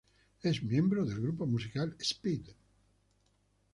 [0.51, 2.49] Es miembro del grupo musical Speed.